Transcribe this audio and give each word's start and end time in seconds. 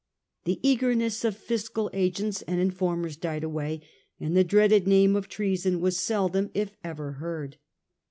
The 0.45 0.59
eagerness 0.67 1.23
of 1.23 1.37
fiscal 1.37 1.91
agents 1.93 2.41
and 2.41 2.59
informers 2.59 3.15
died 3.17 3.43
away, 3.43 3.81
and 4.19 4.35
the 4.35 4.43
dreaded 4.43 4.87
name 4.87 5.15
of 5.15 5.29
treason 5.29 5.79
was 5.79 5.95
seldom, 5.99 6.49
if 6.55 6.75
ever, 6.83 7.11
heard. 7.11 7.59